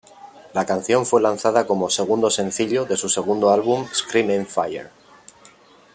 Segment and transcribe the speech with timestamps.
[0.55, 4.89] La canción fue lanzada como segundo sencillo de su segundo álbum Scream Aim Fire.